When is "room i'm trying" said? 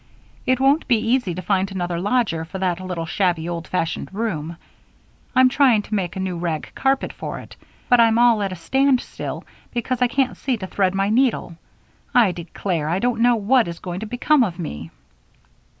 4.11-5.83